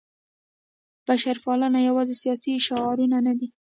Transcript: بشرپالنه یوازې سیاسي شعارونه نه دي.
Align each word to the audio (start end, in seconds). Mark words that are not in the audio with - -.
بشرپالنه 1.07 1.79
یوازې 1.87 2.15
سیاسي 2.21 2.51
شعارونه 2.67 3.17
نه 3.27 3.33
دي. 3.39 3.47